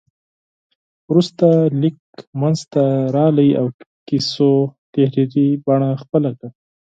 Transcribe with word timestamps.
وروسته 1.09 1.47
لیک 1.81 1.97
منځته 2.39 2.83
راغی 3.15 3.49
او 3.59 3.65
کیسو 4.07 4.51
تحریري 4.93 5.47
بڼه 5.65 5.89
خپله 6.01 6.29
کړه. 6.37 6.49